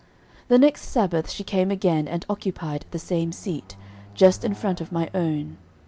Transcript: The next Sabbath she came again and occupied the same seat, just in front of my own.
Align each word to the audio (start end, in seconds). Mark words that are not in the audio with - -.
The 0.47 0.57
next 0.57 0.89
Sabbath 0.89 1.29
she 1.29 1.43
came 1.43 1.69
again 1.69 2.07
and 2.07 2.25
occupied 2.27 2.85
the 2.89 2.97
same 2.97 3.31
seat, 3.31 3.75
just 4.15 4.43
in 4.43 4.55
front 4.55 4.81
of 4.81 4.91
my 4.91 5.11
own. 5.13 5.57